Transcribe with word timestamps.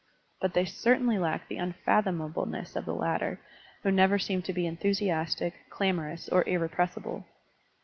But 0.39 0.55
they 0.55 0.65
certainly 0.65 1.19
lack 1.19 1.47
the 1.47 1.57
tmfathomableness 1.57 2.75
of 2.75 2.85
the 2.85 2.95
latter, 2.95 3.39
who 3.83 3.91
never 3.91 4.17
seem 4.17 4.41
to 4.41 4.51
be 4.51 4.65
enthusiastic, 4.65 5.53
clamorous, 5.69 6.27
or 6.27 6.43
irrepres 6.45 6.93
sible. 6.95 7.25